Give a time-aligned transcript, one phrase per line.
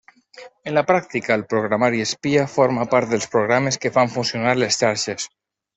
[0.69, 5.33] En la pràctica, el 'programari espia' forma part dels programes que fan funcionar les xarxes.